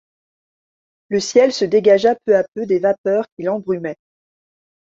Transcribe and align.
Le 1.09 1.19
ciel 1.19 1.53
se 1.53 1.63
dégagea 1.63 2.15
peu 2.25 2.35
à 2.35 2.43
peu 2.55 2.65
des 2.65 2.79
vapeurs 2.79 3.27
qui 3.35 3.43
l’embrumaient. 3.43 3.99